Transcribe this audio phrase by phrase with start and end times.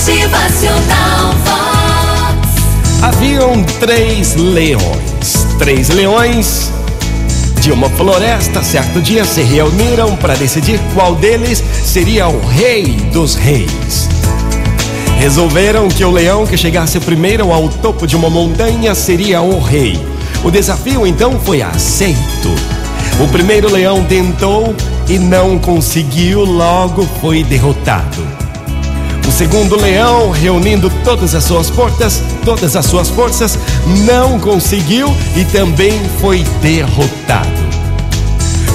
[0.00, 3.02] Motivacional Vox.
[3.02, 5.46] Haviam três leões.
[5.58, 6.72] Três leões
[7.60, 13.34] de uma floresta, certo dia, se reuniram para decidir qual deles seria o rei dos
[13.34, 14.08] reis.
[15.18, 20.02] Resolveram que o leão que chegasse primeiro ao topo de uma montanha seria o rei.
[20.42, 22.48] O desafio então foi aceito.
[23.22, 24.74] O primeiro leão tentou
[25.06, 28.39] e não conseguiu, logo foi derrotado.
[29.30, 33.56] O segundo leão, reunindo todas as suas forças, todas as suas forças,
[34.04, 35.06] não conseguiu
[35.36, 37.48] e também foi derrotado.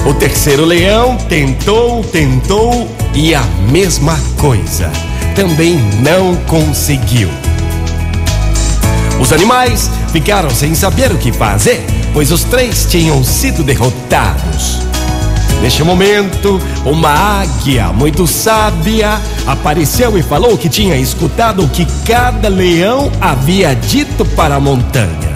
[0.06, 4.90] O terceiro leão tentou, tentou e a mesma coisa.
[5.34, 7.28] Também não conseguiu.
[9.20, 11.84] Os animais ficaram sem saber o que fazer,
[12.14, 14.85] pois os três tinham sido derrotados.
[15.62, 22.48] Neste momento, uma águia muito sábia apareceu e falou que tinha escutado o que cada
[22.48, 25.34] leão havia dito para a montanha.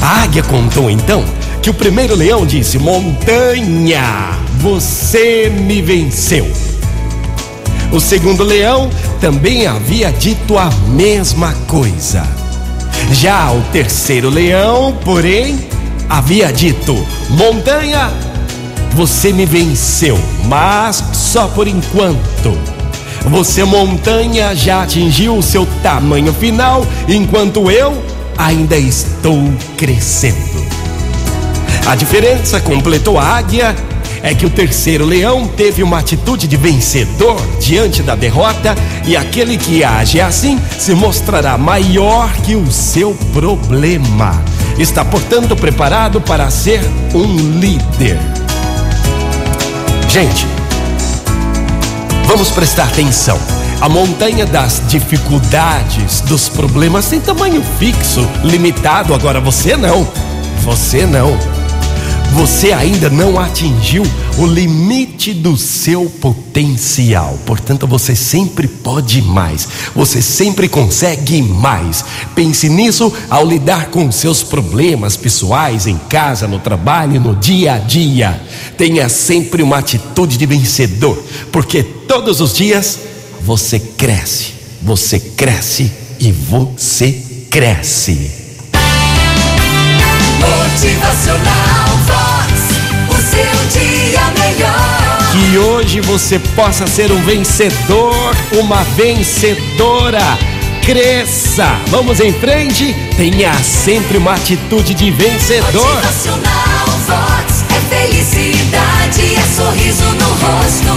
[0.00, 1.24] A águia contou então
[1.60, 6.50] que o primeiro leão disse: Montanha, você me venceu.
[7.92, 8.88] O segundo leão
[9.20, 12.22] também havia dito a mesma coisa.
[13.12, 15.68] Já o terceiro leão, porém,
[16.08, 16.94] havia dito:
[17.30, 18.10] Montanha,
[19.00, 22.52] você me venceu, mas só por enquanto.
[23.30, 27.96] Você, montanha, já atingiu o seu tamanho final, enquanto eu
[28.36, 30.36] ainda estou crescendo.
[31.86, 33.74] A diferença, completou a águia,
[34.22, 38.74] é que o terceiro leão teve uma atitude de vencedor diante da derrota
[39.06, 44.44] e aquele que age assim se mostrará maior que o seu problema.
[44.78, 46.82] Está, portanto, preparado para ser
[47.14, 48.18] um líder.
[50.12, 50.44] Gente,
[52.26, 53.38] vamos prestar atenção.
[53.80, 59.14] A montanha das dificuldades, dos problemas tem tamanho fixo, limitado.
[59.14, 60.04] Agora você não.
[60.64, 61.59] Você não.
[62.32, 64.02] Você ainda não atingiu
[64.38, 67.38] o limite do seu potencial.
[67.44, 69.68] Portanto, você sempre pode mais.
[69.94, 72.04] Você sempre consegue mais.
[72.34, 77.78] Pense nisso ao lidar com seus problemas pessoais em casa, no trabalho, no dia a
[77.78, 78.40] dia.
[78.78, 82.98] Tenha sempre uma atitude de vencedor, porque todos os dias
[83.42, 84.54] você cresce.
[84.82, 87.12] Você cresce e você
[87.50, 88.30] cresce.
[90.38, 91.99] Motivacional
[95.90, 100.20] hoje você possa ser um vencedor, uma vencedora.
[100.82, 102.94] Cresça, vamos em frente.
[103.16, 106.00] Tenha sempre uma atitude de vencedor.
[107.06, 107.64] Vox.
[107.74, 110.89] É felicidade, é sorriso no rosto,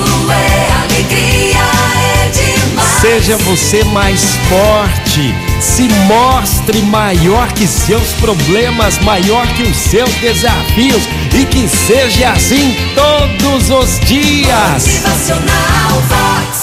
[3.03, 5.35] Seja você mais forte.
[5.59, 11.03] Se mostre maior que seus problemas, maior que os seus desafios.
[11.37, 14.87] E que seja assim todos os dias.
[14.87, 16.62] Motivacional Vox.